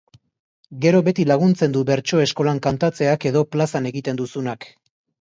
Gero 0.85 1.01
beti 1.07 1.25
laguntzen 1.33 1.77
du 1.77 1.85
bertso 1.91 2.23
eskolan 2.25 2.65
kantatzeak 2.69 3.31
edo 3.33 3.47
plazan 3.55 3.93
egiten 3.95 4.25
duzunak. 4.25 4.73